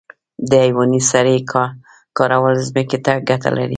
د 0.49 0.51
حیواني 0.65 1.01
سرې 1.11 1.35
کارول 2.17 2.55
ځمکې 2.67 2.97
ته 3.05 3.13
ګټه 3.29 3.49
لري 3.57 3.69